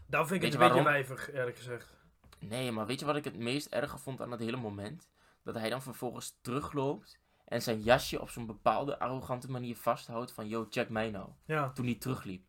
[0.06, 1.96] Dan vind ik Weet het een beetje wijvig, eerlijk gezegd.
[2.38, 5.08] Nee, maar weet je wat ik het meest erge vond aan dat hele moment?
[5.42, 10.48] Dat hij dan vervolgens terugloopt en zijn jasje op zo'n bepaalde arrogante manier vasthoudt van,
[10.48, 11.28] yo, check mij nou.
[11.44, 11.70] Ja.
[11.72, 12.44] Toen hij terugliep.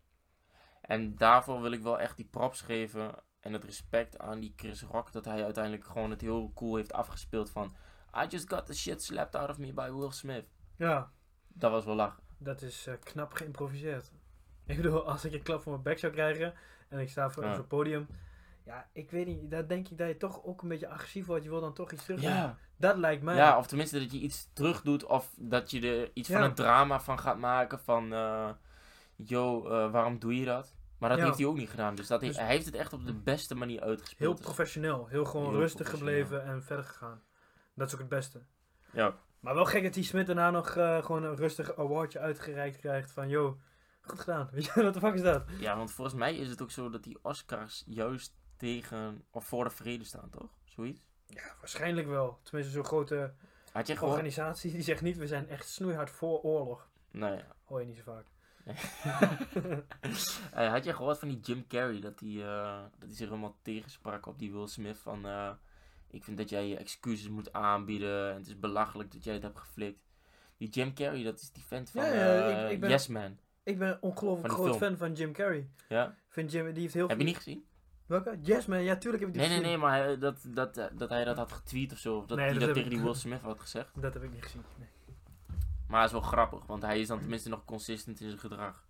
[0.81, 4.81] En daarvoor wil ik wel echt die props geven en het respect aan die Chris
[4.81, 7.75] Rock, dat hij uiteindelijk gewoon het heel cool heeft afgespeeld van,
[8.23, 10.45] I just got the shit slapped out of me by Will Smith.
[10.75, 11.11] Ja,
[11.47, 12.23] Dat was wel lachen.
[12.37, 14.11] dat is eh, knap geïmproviseerd.
[14.65, 16.53] Ik bedoel, als ik een klap voor mijn bek zou krijgen
[16.89, 17.55] en ik sta voor Ja.
[17.55, 18.07] zo'n podium.
[18.65, 21.43] Ja, ik weet niet, daar denk ik dat je toch ook een beetje agressief wordt.
[21.43, 22.29] Je wil dan toch iets terug doen.
[22.31, 22.57] Ja.
[22.77, 23.35] Dat lijkt mij.
[23.35, 26.53] Ja, of tenminste dat je iets terug doet of dat je er iets van een
[26.53, 28.49] drama van gaat maken van, eh
[29.15, 30.75] yo, eh, waarom doe je dat?
[30.97, 31.25] Maar dat Ja.
[31.25, 31.95] heeft hij ook niet gedaan.
[31.95, 34.37] Dus, dat Dus- hij heeft het echt op de beste manier Heel uitgespeeld.
[34.37, 35.07] Dus- professioneel.
[35.07, 37.21] Heel gewoon Heel rustig gebleven en verder gegaan.
[37.75, 38.41] Dat is ook het beste.
[38.91, 39.15] ja.
[39.39, 43.11] Maar wel gek dat die Smit daarna nog eh, gewoon een rustig awardje uitgereikt krijgt
[43.11, 43.57] van, yo,
[44.01, 44.49] goed gedaan.
[44.53, 45.43] Weet je, wat de fuck is dat?
[45.59, 49.63] ja, want volgens mij is het ook zo dat die Oscars juist tegen of voor
[49.63, 50.49] de vrede staan, toch?
[50.65, 51.05] Zoiets?
[51.25, 52.39] Ja, waarschijnlijk wel.
[52.43, 53.33] Tenminste, zo'n grote
[53.71, 54.09] Had je gewoon...
[54.13, 56.89] organisatie die zegt niet, we zijn echt snoeihard voor oorlog.
[57.11, 57.55] Nou ja.
[57.63, 58.25] Hoor je niet zo vaak.
[60.53, 63.57] Eh, had je gehoord van die Jim Carrey dat hij eh, dat hij zich helemaal
[63.61, 65.49] tegensprak op die Will Smith van eh,
[66.09, 69.43] ik vind dat jij je excuses moet aanbieden en het is belachelijk dat jij het
[69.43, 69.99] hebt geflikt.
[70.57, 73.37] Die Jim Carrey, dat is die vent van Ja, ja, ik- ik ben- Yes Man.
[73.63, 74.79] Ik ben een ongelooflijk groot film.
[74.79, 75.69] fan van Jim Carrey.
[75.89, 76.15] Ja?
[76.27, 77.65] Vind Jim, die heeft heel Heb je niet gezien?
[78.05, 78.37] Welke?
[78.41, 79.79] Yes man, ja tuurlijk heb ik die Nee, nee, gezien.
[79.79, 82.17] nee, maar hij- dat, dat, dat hij dat had getweet of zo.
[82.17, 84.01] Of dat Nee, hij dat tegen ik- die Will Smith had gezegd.
[84.01, 84.63] Dat heb ik niet gezien.
[84.77, 84.87] Nee.
[85.87, 88.85] Maar het is wel grappig, want hij is dan tenminste nog consistent in zijn gedrag.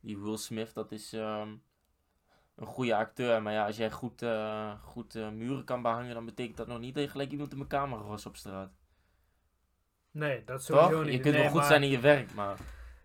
[0.00, 1.48] Die Will Smith, dat is ehm,
[2.56, 3.42] een goede acteur.
[3.42, 6.78] Maar ja, als jij goed, eh, goed eh, muren kan behangen, dan betekent dat nog
[6.78, 8.70] niet dat je gelijk iemand in mijn camera was op straat.
[10.10, 11.04] Nee, dat sowieso Toch?
[11.04, 11.12] niet.
[11.12, 12.56] Je kunt Nee, wel goed maar- zijn in je werk, maar...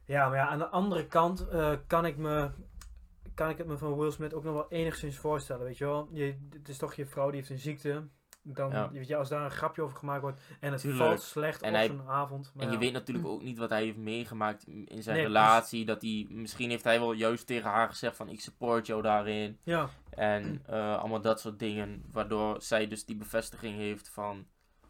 [0.05, 2.51] Ja, maar ja, aan de andere kant eh, kan, ik me,
[3.33, 6.09] kan ik het me van Will Smith ook nog wel enigszins voorstellen, weet je wel.
[6.11, 8.07] Je, het is toch je vrouw die heeft een ziekte.
[8.47, 8.91] Dan, Ja.
[8.91, 11.03] weet je, als daar een grapje over gemaakt wordt en het Tuurlijk.
[11.03, 12.51] valt slecht En op hij- zo'n avond.
[12.53, 15.85] Maar En je weet natuurlijk ook niet wat hij heeft meegemaakt in zijn Nee, relatie.
[15.85, 19.57] Dat hij, misschien heeft hij wel juist tegen haar gezegd van ik support jou daarin.
[19.63, 22.03] Ja, En eh, allemaal dat soort dingen.
[22.11, 24.45] Waardoor zij dus die bevestiging heeft van...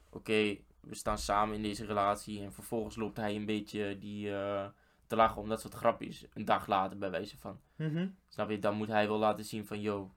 [0.10, 2.42] Oké, we staan samen in deze relatie.
[2.44, 4.66] En vervolgens loopt hij een beetje die, eh,
[5.08, 6.26] te lachen om dat soort grapjes.
[6.34, 7.60] Een dag later bij wijze van.
[7.76, 8.08] Mhm.
[8.28, 8.60] Snap je?
[8.60, 9.82] Dan moet hij wel laten zien van...
[9.82, 10.12] Yo,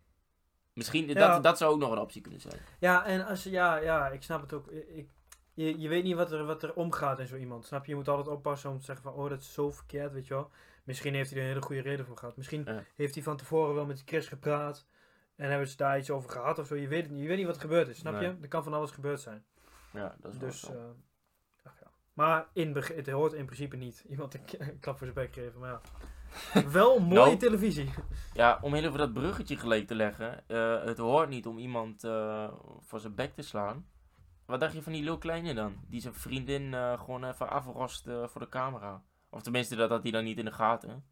[0.78, 1.06] misschien...
[1.08, 1.14] Ja.
[1.32, 2.60] Dat, dat zou ook nog een optie kunnen zijn.
[2.78, 4.66] ja en als, ja, ja, ik snap het ook.
[4.68, 5.08] Ik,
[5.54, 7.66] je, je weet niet wat er, wat er omgaat in zo iemand.
[7.66, 7.90] Snap je?
[7.90, 10.34] Je moet altijd oppassen om te zeggen van, oh, dat is zo verkeerd, weet je
[10.34, 10.50] wel.
[10.84, 12.36] Misschien heeft hij er een hele goede reden voor gehad.
[12.36, 12.82] Misschien Ja.
[12.96, 14.86] heeft hij van tevoren wel met Chris gepraat.
[15.36, 16.74] En hebben ze daar iets over gehad of zo.
[16.74, 17.22] Je weet het niet.
[17.22, 18.22] Je weet niet wat er gebeurd is, snap Nee.
[18.22, 18.36] je?
[18.42, 19.44] Er kan van alles gebeurd zijn.
[19.92, 20.72] Ja, dat is wel Dus, zo.
[20.72, 20.78] eh,
[21.64, 21.90] ach ja.
[22.12, 24.04] Maar in het hoort in principe niet.
[24.08, 25.80] Iemand een klap voor zijn bek geven, maar ja.
[26.72, 27.36] Wel mooie Nou.
[27.36, 27.90] televisie.
[28.34, 30.48] Ja, om heel even dat bruggetje gelijk te leggen.
[30.48, 33.86] eh, het hoort niet om iemand eh, voor zijn bek te slaan.
[34.46, 35.76] Wat dacht je van die Lil Kleine dan?
[35.86, 39.02] Die zijn vriendin eh, gewoon even afrost voor de camera.
[39.30, 41.04] Of tenminste, dat had hij dan niet in de gaten.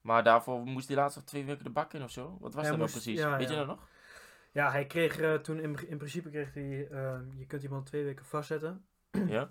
[0.00, 2.36] Maar daarvoor moest hij laatst nog twee weken de bak in of zo.
[2.40, 3.18] Wat was Hij dat nou precies?
[3.18, 3.88] ja, Weet je dat nog?
[4.52, 8.24] Ja, hij kreeg toen in, in principe kreeg hij, eh, je kunt iemand twee weken
[8.24, 8.84] vastzetten.
[9.26, 9.50] ja?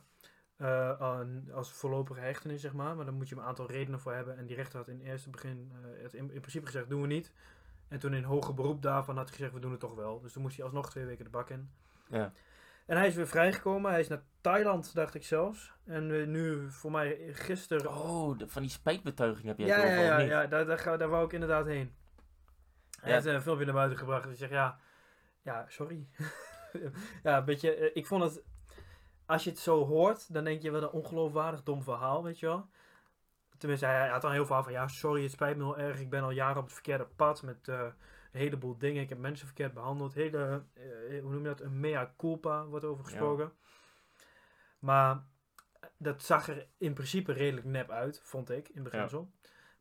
[0.62, 2.96] Eh, als voorlopige hechtenis, zeg maar.
[2.96, 4.38] Maar dan moet je een aantal redenen voor hebben.
[4.38, 7.02] En die rechter had in het eerste begin eh, het in, in principe gezegd, doen
[7.02, 7.32] we niet.
[7.88, 10.22] En toen in hoger beroep daarvan had hij gezegd, we doen het toch wel.
[10.22, 11.70] Dus toen moest hij alsnog twee weken de bak in.
[12.10, 12.32] Ja.
[12.86, 13.92] En hij is weer vrijgekomen.
[13.92, 15.74] Hij is naar Thailand, dacht ik zelfs.
[15.86, 17.90] En eh, nu, voor mij, gisteren...
[17.92, 20.98] Oh, de- van die spijtbetuiging heb je ja, het ja, ja, ja daar, daar, ga-
[20.98, 21.94] daar wou ik inderdaad heen.
[23.00, 23.16] Hij Ja.
[23.16, 24.22] heeft een filmpje naar buiten gebracht.
[24.24, 24.80] En hij zegt, ja,
[25.42, 26.08] ja, sorry.
[27.24, 28.44] ja, een beetje, eh, ik vond het...
[29.32, 32.46] Als je het zo hoort, dan denk je wel een ongeloofwaardig dom verhaal, weet je
[32.46, 32.70] wel.
[33.58, 36.00] Tenminste, hij, hij had dan heel veel van, ja, sorry, het spijt me heel erg.
[36.00, 37.80] Ik ben al jaren op het verkeerde pad met eh,
[38.32, 39.02] een heleboel dingen.
[39.02, 40.14] Ik heb mensen verkeerd behandeld.
[40.14, 43.52] Hele, eh, hoe noem je dat, een mea culpa wordt over gesproken.
[44.80, 45.24] Maar
[45.98, 49.32] dat zag er in principe redelijk nep uit, vond ik, in beginsel.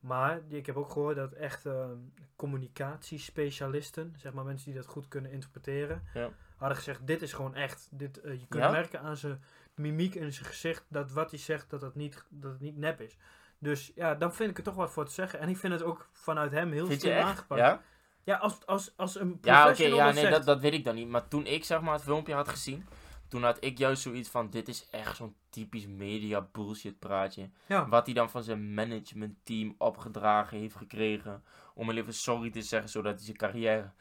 [0.01, 1.91] Maar die- ik heb ook gehoord dat echt eh,
[2.37, 6.31] communicatiespecialisten, zeg maar mensen die dat goed kunnen interpreteren, Ja.
[6.61, 7.89] Hadden gezegd, dit is gewoon echt.
[7.91, 8.71] Dit, eh, je kunt Ja?
[8.71, 9.43] merken aan zijn
[9.75, 13.01] mimiek en zijn gezicht dat wat hij zegt, dat het niet, dat het niet nep
[13.01, 13.17] is.
[13.59, 15.39] Dus ja, dan vind ik er toch wat voor te zeggen.
[15.39, 17.61] En ik vind het ook vanuit hem heel slim aangepakt.
[17.61, 17.83] Ja?
[18.25, 20.37] Ja, als, als, als een Ja, oké, professional ja, dat nee, zegt.
[20.37, 21.09] dat, dat weet ik dan niet.
[21.09, 22.87] Maar toen ik zeg maar het filmpje had gezien,
[23.29, 27.51] toen had ik juist zoiets van, dit is echt zo'n typisch media bullshit praatje.
[27.67, 27.89] Ja.
[27.89, 31.45] Wat hij dan van zijn managementteam opgedragen heeft gekregen,
[31.75, 33.93] om hem even sorry te zeggen, zodat hij zijn carrière,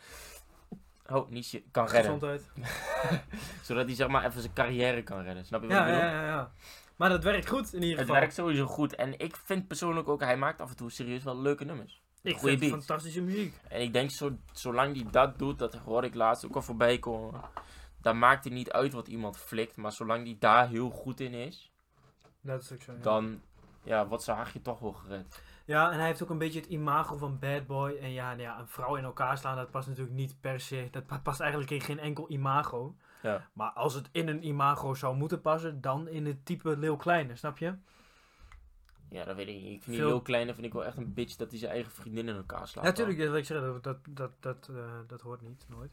[1.11, 2.03] oh, niet je- kan redden.
[2.03, 2.49] Gezondheid.
[3.63, 5.45] Zodat hij zeg maar even zijn carrière kan redden.
[5.45, 6.07] Snap je wat Ja, ik bedoel?
[6.09, 6.51] ja, ja, ja.
[6.95, 8.15] Maar dat werkt goed in ieder Het geval.
[8.19, 8.95] werkt sowieso goed.
[8.95, 12.01] En ik vind persoonlijk ook, hij maakt af en toe serieus wel leuke nummers.
[12.21, 13.53] Ik goeie vind het fantastische muziek.
[13.67, 16.99] En ik denk, zo, zolang hij dat doet, dat hoorde ik laatst ook al voorbij
[16.99, 17.41] komen.
[18.01, 19.75] Dan maakt het niet uit wat iemand flikt.
[19.75, 21.71] Maar zolang hij daar heel goed in is,
[22.41, 22.91] Dat is ook zo.
[22.91, 22.97] Ja.
[23.01, 23.41] dan
[23.83, 25.41] ja, wordt zijn haagje toch wel gered.
[25.69, 27.97] Ja, en hij heeft ook een beetje het imago van bad boy.
[28.01, 30.87] En ja, nou ja, een vrouw in elkaar slaan, dat past natuurlijk niet per se.
[30.91, 32.95] Dat pa- past eigenlijk in geen enkel imago.
[33.21, 33.49] Ja.
[33.53, 37.35] Maar als het in een imago zou moeten passen, dan in het type Leeuw Kleine,
[37.35, 37.73] snap je?
[39.09, 39.63] Ja, dat weet ik niet.
[39.65, 41.71] Ik vind die Veel- heel kleine vind ik wel echt een bitch dat hij zijn
[41.71, 42.83] eigen vriendin in elkaar slaat.
[42.83, 45.91] Natuurlijk, dat wil ik zeggen, dat, dat, dat, dat, eh, dat hoort niet, nooit.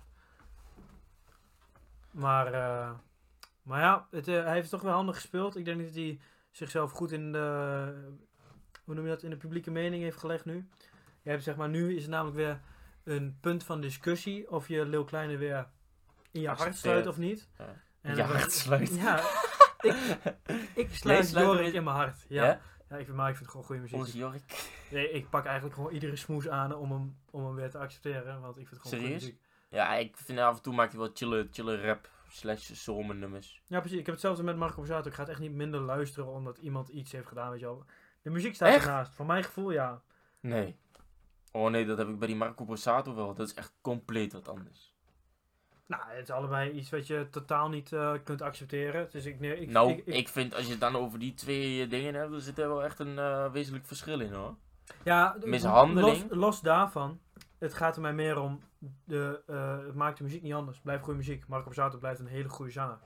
[2.10, 2.90] Maar, eh,
[3.62, 5.56] maar ja, het, eh, hij heeft toch wel handig gespeeld.
[5.56, 8.14] Ik denk dat hij zichzelf goed in de,
[8.86, 10.68] hoe noem je dat, in de publieke mening heeft gelegd nu.
[11.22, 12.60] Je hebt, zeg maar, nu is het namelijk weer
[13.04, 15.66] een punt van discussie of je Leeuw Kleine weer
[16.30, 17.48] in je hart sluit of niet.
[17.58, 17.82] Ja.
[18.00, 18.94] En Je hart sluit.
[18.94, 19.20] Ja,
[19.90, 19.94] ik,
[20.74, 22.24] ik sluit Jorik in mijn hart.
[22.28, 22.60] Ja, Ja?
[22.88, 22.96] ja.
[22.96, 23.98] ik, vind, maar ik vind het gewoon goede muziek.
[23.98, 24.70] Onze Jorik.
[24.90, 28.40] Nee, ik pak eigenlijk gewoon iedere smoes aan om hem, om hem weer te accepteren.
[28.40, 29.22] Want ik vind het gewoon goede Serieus?
[29.22, 29.40] muziek.
[29.68, 33.62] Ja, ik vind af en toe maakt hij wel chille, chille rap slash zomer nummers.
[33.66, 33.98] Ja, precies.
[33.98, 35.08] Ik heb hetzelfde met Marco Borsato.
[35.08, 37.84] Ik ga het echt niet minder luisteren omdat iemand iets heeft gedaan, weet je wel.
[38.26, 38.86] De muziek staat Echt?
[38.86, 39.12] ernaast.
[39.14, 40.02] Voor mijn gevoel, ja.
[40.40, 40.76] Nee.
[41.52, 43.34] Oh nee, dat heb ik bij die Marco Borsato wel.
[43.34, 44.94] Dat is echt compleet wat anders.
[45.86, 49.08] Nou, het is allebei iets wat je totaal niet eh, kunt accepteren.
[49.10, 51.34] Dus ik, nee, ik, nou, ik, ik, ik- vind als je het dan over die
[51.34, 54.54] twee eh, dingen hebt, dan zit er wel echt een eh, wezenlijk verschil in hoor.
[55.04, 56.28] ja, mishandeling.
[56.28, 57.20] Los, los daarvan,
[57.58, 58.60] het gaat er mij meer om,
[59.04, 59.42] de,
[59.86, 60.80] het maakt de muziek niet anders.
[60.80, 61.46] Blijft goede muziek.
[61.48, 62.98] Marco Borsato blijft een hele goede zanger.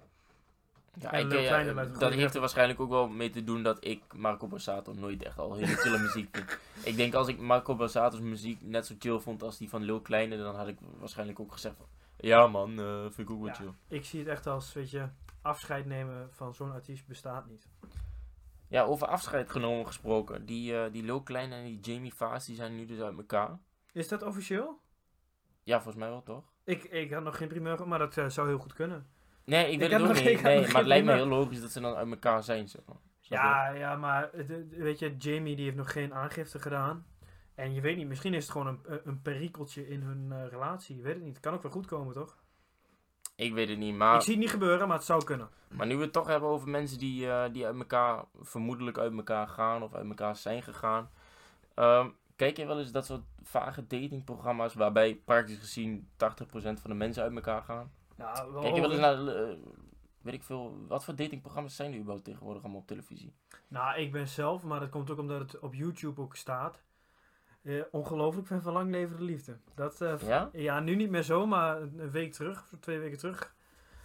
[0.98, 4.46] Ja, ik, Kleine dat heeft er waarschijnlijk ook wel mee te doen dat ik Marco
[4.46, 6.58] Borsato nooit echt al hele chille muziek vind.
[6.90, 10.00] Ik denk als ik Marco Borsato's muziek net zo chill vond als die van Lil
[10.00, 13.48] Kleine, dan had ik waarschijnlijk ook gezegd van, ja man, eh, vind ik ook wel
[13.48, 13.54] Ja.
[13.54, 13.72] chill.
[13.88, 15.08] Ik zie het echt als, weet je,
[15.42, 17.68] afscheid nemen van zo'n artiest bestaat niet.
[18.68, 20.46] Ja, over afscheid genomen gesproken.
[20.46, 23.58] Die, eh, die Lil Kleine en die Jamie Vaas, die zijn nu dus uit elkaar.
[23.92, 24.80] Is dat officieel?
[25.62, 26.44] Ja, volgens mij wel toch?
[26.64, 29.06] Ik, ik had nog geen primeur, maar dat eh, zou heel goed kunnen.
[29.50, 30.26] Nee, ik Ik weet het ook nog- niet.
[30.26, 32.68] ik Nee, maar het lijkt me heel logisch dat ze dan uit elkaar zijn.
[32.68, 32.96] Zeg maar.
[33.20, 34.30] Ja, ja, maar
[34.70, 37.06] weet je, Jamie die heeft nog geen aangifte gedaan.
[37.54, 40.96] En je weet niet, misschien is het gewoon een, een- perikeltje in hun eh, relatie.
[40.96, 41.34] Je weet het niet.
[41.34, 42.38] Het kan ook wel goed komen, toch?
[43.36, 45.48] Ik weet het niet, Ik maar, zie het niet gebeuren, maar het zou kunnen.
[45.68, 49.12] maar nu we het toch hebben over mensen die, eh, die uit elkaar, vermoedelijk uit
[49.12, 51.10] elkaar gaan of uit elkaar zijn gegaan.
[51.74, 56.96] Ehm, kijk je wel eens dat soort vage datingprogramma's waarbij praktisch gezien 80% van de
[56.96, 57.92] mensen uit elkaar gaan?
[58.20, 59.56] Nou, Kijk je wel eens over- naar, eh,
[60.20, 63.34] weet ik veel, wat voor datingprogramma's zijn er überhaupt tegenwoordig allemaal op televisie?
[63.68, 66.82] Nou, ik ben zelf, maar dat komt ook omdat het op YouTube ook staat.
[67.62, 69.56] Eh, ongelooflijk fan van Lang Leven de Liefde.
[69.74, 70.50] Dat, eh, Ja?
[70.52, 73.54] Ja, nu niet meer zo, maar een week terug, of twee weken terug,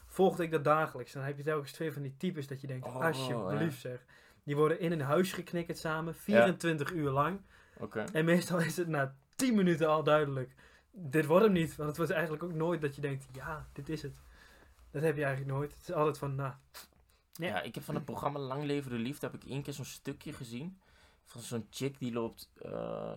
[0.06, 1.12] volgde ik dat dagelijks.
[1.12, 4.06] Dan heb je telkens twee van die types dat je denkt, Oh, alsjeblieft zeg.
[4.44, 7.42] Die worden in een huis geknikkerd samen, 24 uur lang.
[7.80, 8.04] Oké.
[8.14, 10.54] En meestal is het na 10 minuten al duidelijk,
[10.96, 11.76] dit wordt hem niet.
[11.76, 14.14] Want het wordt eigenlijk ook nooit dat je denkt, ja, dit is het.
[14.92, 15.72] Dat heb je eigenlijk nooit.
[15.74, 16.54] Het is altijd van, nou,
[17.34, 17.48] Ja.
[17.48, 19.86] Ja, ik heb van het programma Lang Leven de Liefde heb ik één keer zo'n
[19.86, 20.80] stukje gezien.
[21.26, 23.14] Van zo'n chick die loopt eh,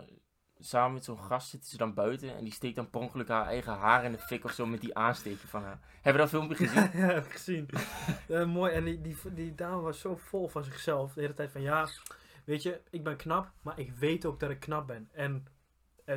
[0.59, 2.35] samen met zo'n gast zitten ze dan buiten.
[2.35, 4.81] En die steekt dan per ongeluk haar eigen haar in de fik of zo met
[4.81, 5.79] die aansteekje van haar.
[6.01, 6.99] Hebben we dat filmpje gezien?
[6.99, 7.69] ja, heb ik gezien.
[8.27, 11.13] Eh, mooi, en die, die, die dame was zo vol van zichzelf.
[11.13, 11.87] De hele tijd van, ja,
[12.45, 15.09] weet je, ik ben knap, maar ik weet ook dat ik knap ben.
[15.11, 15.47] En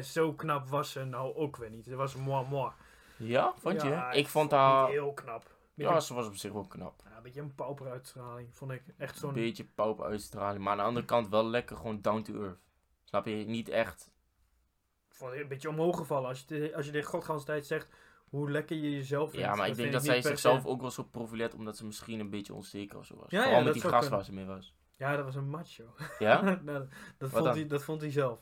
[0.00, 1.84] zo knap was ze nou ook weer niet.
[1.84, 2.70] Ze was moi moi.
[3.16, 3.88] Ja, vond je?
[3.88, 4.88] Ja, ik vond niet haar...
[4.88, 5.50] heel knap.
[5.74, 7.02] Beetje, Ja, ze was op zich wel knap.
[7.10, 8.82] ja, een beetje een pauperuitstraling, vond ik.
[8.98, 9.32] Echt Een zo'n...
[9.32, 10.62] beetje paup uitstraling.
[10.62, 12.58] Maar aan de andere kant wel lekker gewoon down to earth.
[13.04, 13.34] Snap je?
[13.34, 14.10] Niet echt...
[15.08, 16.28] vond ik een beetje omhoog gevallen.
[16.28, 17.88] Als je, de- als je de godganse tijd zegt
[18.24, 19.46] hoe lekker je jezelf vindt.
[19.46, 22.30] Ja, maar ik denk dat zij zichzelf ook wel zo profileert omdat ze misschien een
[22.30, 23.30] beetje onzeker of zo was.
[23.30, 24.10] Ja, Vooral ja, met die kunnen.
[24.10, 24.74] waar ze mee was.
[24.96, 25.84] Ja, dat was een macho.
[26.18, 26.40] Ja?
[26.62, 28.40] Nou, dat, vond hij, dat vond hij zelf.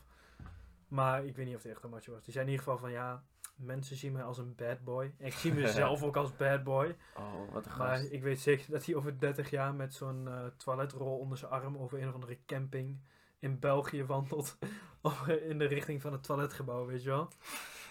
[0.91, 2.23] Maar ik weet niet of hij echt een macho was.
[2.23, 3.23] Die zei in ieder geval van ja,
[3.55, 5.13] mensen zien mij als een bad boy.
[5.17, 6.95] En ik zie mezelf ook als bad boy.
[7.17, 8.11] Oh, wat een Maar gast.
[8.11, 11.77] ik weet zeker dat hij over 30 jaar met zo'n eh, toiletrol onder zijn arm
[11.77, 12.99] over een of andere camping
[13.39, 14.57] in België wandelt.
[15.01, 17.27] of in de richting van het toiletgebouw, weet je wel.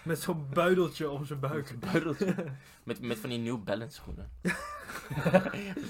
[0.03, 1.77] Met zo'n buideltje om zijn buik.
[1.81, 2.35] Buideltje.
[2.85, 4.31] Met, met van die New Balance schoenen.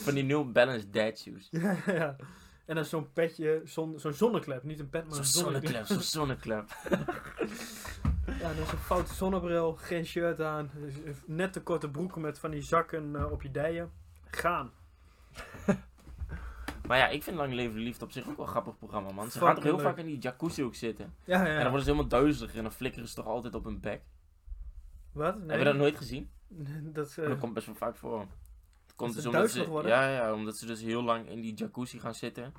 [0.04, 1.48] van die New Balance dad shoes.
[1.50, 2.16] ja, ja.
[2.70, 4.62] En dan zo'n petje, zon, zo'n zonneklep.
[4.62, 5.86] Niet een pet, maar Zo'n een zonneklep.
[5.86, 6.70] zo'n zonneklep.
[8.40, 10.70] Ja, dan zo'n foute zonnebril, geen shirt aan.
[11.26, 13.90] Net te korte broeken met van die zakken eh, op je dijen.
[14.30, 14.70] Gaan.
[16.86, 19.10] Maar ja, ik vind Lang Leven de Liefde op zich ook wel een grappig programma,
[19.12, 19.24] man.
[19.24, 19.82] Ze Fucking gaan toch heel leuk.
[19.82, 21.14] vaak in die jacuzzi ook zitten.
[21.24, 21.46] Ja, ja.
[21.46, 24.02] En dan worden ze helemaal duizelig en dan flikkeren ze toch altijd op hun bek.
[25.12, 25.38] Wat?
[25.38, 25.48] Nee.
[25.48, 26.30] Heb je dat nooit gezien?
[26.94, 28.26] Dat, eh, Dat komt best wel vaak voor.
[29.00, 29.90] Komt dus omdat ze, worden?
[29.90, 32.52] ja, ja, omdat ze dus heel lang in die jacuzzi gaan zitten.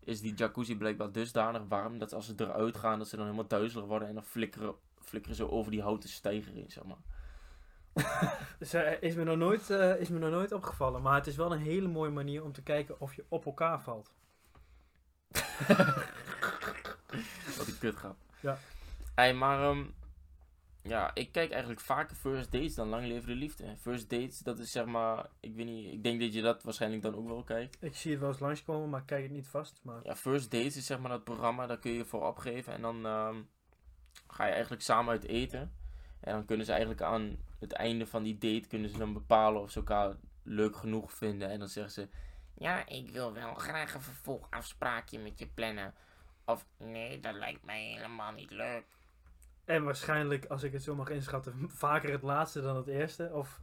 [0.00, 3.48] Is die jacuzzi blijkbaar dusdanig warm dat als ze eruit gaan, dat ze dan helemaal
[3.48, 4.08] duizelig worden.
[4.08, 6.98] En dan flikkeren, flikkeren ze over die houten steiger in, zeg maar.
[8.58, 11.02] Dus, eh, is, me nog nooit, eh, is me nog nooit opgevallen.
[11.02, 13.82] Maar het is wel een hele mooie manier om te kijken of je op elkaar
[13.82, 14.12] valt.
[17.56, 18.16] Wat een kutgrap.
[18.40, 18.58] Ja.
[19.14, 19.84] Hey, maar ehm,
[20.82, 23.76] ja, ik kijk eigenlijk vaker First Dates dan Lang Leven de Liefde.
[23.76, 27.02] First Dates, dat is zeg maar, ik weet niet, ik denk dat je dat waarschijnlijk
[27.02, 27.76] dan ook wel kijkt.
[27.80, 29.80] Ik zie het wel eens langskomen, maar ik kijk het niet vast.
[29.82, 30.00] Maar...
[30.02, 32.72] Ja, First Dates is zeg maar dat programma, daar kun je je voor opgeven.
[32.72, 33.36] En dan ehm,
[34.26, 35.72] ga je eigenlijk samen uit eten.
[36.20, 39.62] En dan kunnen ze eigenlijk aan het einde van die date kunnen ze dan bepalen
[39.62, 41.50] of ze elkaar leuk genoeg vinden.
[41.50, 42.08] En dan zeggen ze,
[42.54, 45.94] ja, ik wil wel graag een vervolgafspraakje met je plannen.
[46.44, 48.84] Of nee, dat lijkt mij helemaal niet leuk.
[49.70, 53.30] En waarschijnlijk, als ik het zo mag inschatten, vaker het laatste dan het eerste.
[53.32, 53.60] Of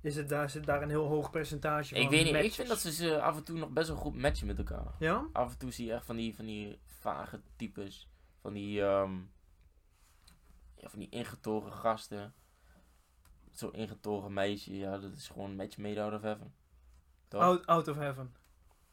[0.00, 2.68] is het daar, zit daar een heel hoog percentage van Ik weet niet, ik vind
[2.68, 4.94] dat ze ze af en toe nog best wel goed matchen met elkaar.
[4.98, 5.26] Ja?
[5.32, 8.08] Af en toe zie je echt van die, van die vage types.
[8.40, 9.16] Van die, ehm,
[10.76, 12.34] ja, van die ingetogen gasten.
[13.50, 16.54] Zo'n ingetogen meisje, ja, dat is gewoon een match made out of heaven.
[17.28, 17.42] Toch?
[17.42, 18.34] Out, out of heaven.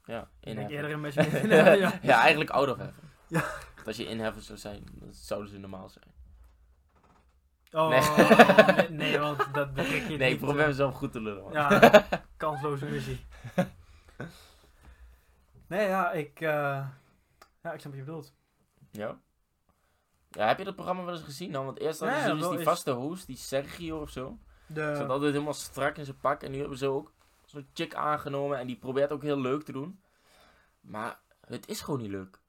[0.06, 0.76] ja, in heaven.
[0.76, 2.00] eerder een match in ja, ja.
[2.02, 3.10] ja, eigenlijk out of heaven.
[3.28, 3.46] Ja.
[3.76, 6.09] Want als je in heaven zou zijn, dan zouden ze normaal zijn.
[7.72, 7.90] Oh,
[8.90, 9.20] Nee.
[9.20, 11.44] want dat betrek je Nee, ik probeer eh, mezelf goed te lullen.
[11.44, 11.52] man.
[11.54, 13.26] Ja, kansloze missie.
[15.68, 16.42] Nee, ja, ik...
[16.42, 16.88] eh,
[17.62, 18.34] ja, ik snap wat je bedoelt.
[18.92, 19.20] Ja?
[20.30, 21.66] Ja, heb je dat programma wel eens gezien dan?
[21.66, 24.38] Want eerst hadden Ja, ze dus die vaste host, die Sergio of zo.
[24.68, 26.44] De, Zat altijd helemaal strak in zijn pak.
[26.44, 27.14] En nu hebben ze ook
[27.46, 28.58] zo'n chick aangenomen.
[28.60, 30.02] En die probeert ook heel leuk te doen.
[30.82, 32.40] Maar het is gewoon niet leuk.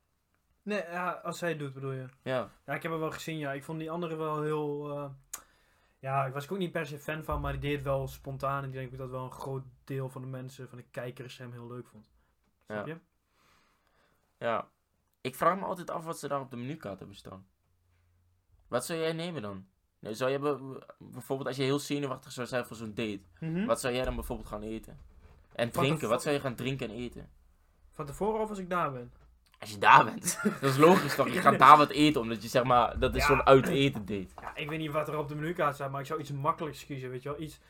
[0.62, 2.07] Nee, ja, als zij het doet, bedoel je.
[2.23, 2.51] Ja.
[2.66, 3.53] Ja, ik heb hem wel gezien, ja.
[3.53, 4.90] Ik vond die andere wel heel...
[4.96, 5.11] eh,
[5.99, 8.62] ja, ik was ook niet per se fan van, maar die deed wel spontaan.
[8.62, 11.53] En ik denk dat wel een groot deel van de mensen, van de kijkers, hem
[11.53, 12.11] heel leuk vond.
[12.66, 12.92] Snap Ja.
[12.92, 13.01] je?
[14.38, 14.68] Ja.
[15.20, 17.46] Ik vraag me altijd af wat ze daar op de menukaart hebben staan.
[18.68, 19.66] Wat zou jij nemen dan?
[19.99, 23.20] Nee, zou je be- bijvoorbeeld als je heel zenuwachtig zou zijn voor zo'n date.
[23.40, 23.64] Mhm.
[23.66, 24.99] Wat zou jij dan bijvoorbeeld gaan eten?
[25.53, 26.09] En drinken.
[26.09, 27.31] Wat zou je gaan drinken en eten?
[27.90, 29.12] Van tevoren of als ik daar ben?
[29.61, 30.40] Als je daar bent.
[30.61, 31.29] dat is logisch toch?
[31.29, 32.20] Je gaat daar wat eten.
[32.20, 33.27] Omdat je zeg maar, dat is Ja.
[33.27, 34.29] zo'n uit eten date.
[34.40, 36.87] Ja, ik weet niet wat er op de menukaart staat, maar ik zou iets makkelijks
[36.87, 37.40] kiezen, weet je wel.
[37.40, 37.61] Iets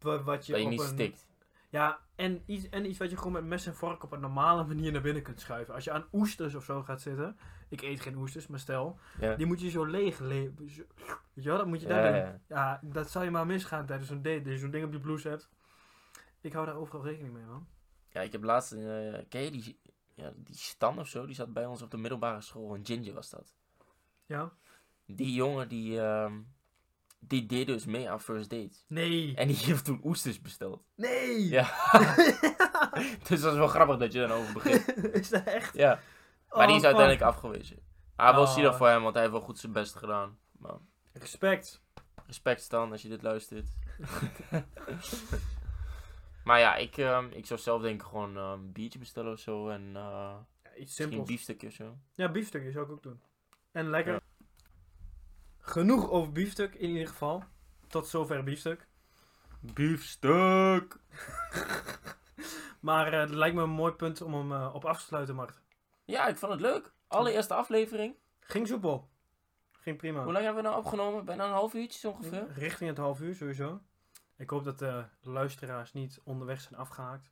[0.00, 0.86] wa- wat je Dat je op niet een...
[0.86, 1.28] stikt.
[1.68, 4.64] Ja, en iets, en iets wat je gewoon met mes en vork op een normale
[4.64, 5.74] manier naar binnen kunt schuiven.
[5.74, 7.38] Als je aan oesters of zo gaat zitten.
[7.68, 8.98] Ik eet geen oesters, maar stel.
[9.20, 9.34] Ja.
[9.34, 10.56] Die moet je zo leeg leven.
[10.58, 10.74] Weet
[11.34, 12.20] je wel, dat moet je Ja, daar doen.
[12.22, 12.40] ja.
[12.48, 14.42] Ja, dat zou je maar misgaan tijdens zo'n date.
[14.42, 15.48] Dat je zo'n ding op je blouse hebt.
[16.40, 17.66] Ik hou daar overal rekening mee, man.
[18.08, 19.80] Ja, ik heb laatst, eh ken je die,
[20.20, 21.26] ja, die Stan of zo?
[21.26, 22.74] Die zat bij ons op de middelbare school.
[22.74, 23.54] Een ginger was dat.
[24.26, 24.52] Ja?
[25.06, 26.32] Die jongen die, ehm,
[27.18, 28.84] die deed dus mee aan first dates.
[28.88, 29.34] Nee!
[29.36, 30.82] En die heeft toen oesters besteld.
[30.94, 31.48] Nee!
[31.48, 31.62] Ja.
[33.28, 35.04] dus dat is wel grappig dat je daarover begint.
[35.20, 35.74] is dat echt?
[35.74, 36.00] Ja.
[36.48, 37.78] Maar die is Oh, uiteindelijk afgewezen.
[38.16, 38.52] Ah, wel Oh.
[38.54, 40.38] zielig voor hem, want hij heeft wel goed zijn best gedaan.
[40.58, 40.76] Maar
[41.12, 41.82] Respect.
[42.26, 43.68] respect Stan als je dit luistert.
[46.50, 49.38] maar ja, ik, ehm, ik zou zelf denk ik gewoon ehm, een biertje bestellen of
[49.38, 49.68] zo.
[49.68, 51.28] En eh Ja, iets simpels.
[51.28, 51.96] biefstukje of zo.
[52.14, 53.20] Ja, biefstukje zou ik ook doen.
[53.72, 54.12] En lekker.
[54.12, 54.20] Ja.
[55.58, 57.44] Genoeg over biefstuk in ieder geval.
[57.88, 58.86] Tot zover biefstuk.
[59.60, 60.96] Biefstuk!
[62.80, 65.34] Maar eh, het lijkt me een mooi punt om hem eh, op af te sluiten,
[65.34, 65.60] Mart.
[66.04, 66.92] Ja, ik vond het leuk.
[67.06, 68.14] Allereerste aflevering.
[68.40, 69.10] Ging soepel.
[69.72, 70.22] Ging prima.
[70.22, 71.24] Hoe lang hebben we nou opgenomen?
[71.24, 72.46] Bijna een half uurtje ongeveer.
[72.54, 73.80] Richting het half uur sowieso.
[74.40, 77.30] Ik hoop dat de luisteraars niet onderweg zijn afgehaakt.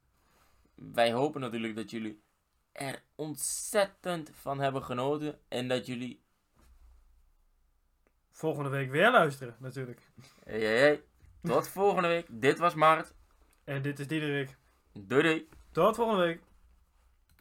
[0.74, 2.22] Wij hopen natuurlijk dat jullie
[2.72, 5.40] er ontzettend van hebben genoten.
[5.48, 6.22] En dat jullie...
[8.30, 10.10] Volgende week weer luisteren, natuurlijk.
[10.44, 11.02] Hey, hey, hey.
[11.42, 12.26] Tot volgende week.
[12.30, 13.14] Dit was Maart.
[13.64, 14.56] En dit is Diederik.
[14.92, 15.48] Doei doei.
[15.72, 16.42] Tot volgende week.